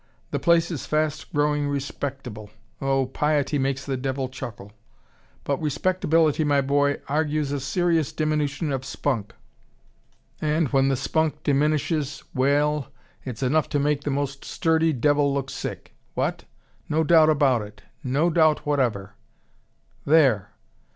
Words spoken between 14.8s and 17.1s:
devil look sick. What? No